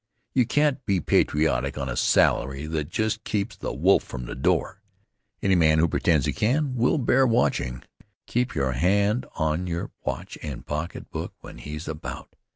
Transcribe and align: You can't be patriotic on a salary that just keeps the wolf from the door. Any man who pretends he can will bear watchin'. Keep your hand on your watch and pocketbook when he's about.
You 0.33 0.47
can't 0.47 0.83
be 0.83 0.99
patriotic 0.99 1.77
on 1.77 1.87
a 1.87 1.95
salary 1.95 2.65
that 2.65 2.89
just 2.89 3.23
keeps 3.23 3.55
the 3.55 3.71
wolf 3.71 4.01
from 4.01 4.25
the 4.25 4.33
door. 4.33 4.81
Any 5.43 5.53
man 5.53 5.77
who 5.77 5.87
pretends 5.87 6.25
he 6.25 6.33
can 6.33 6.73
will 6.75 6.97
bear 6.97 7.27
watchin'. 7.27 7.83
Keep 8.25 8.55
your 8.55 8.71
hand 8.71 9.27
on 9.35 9.67
your 9.67 9.91
watch 10.03 10.39
and 10.41 10.65
pocketbook 10.65 11.35
when 11.41 11.59
he's 11.59 11.87
about. 11.87 12.35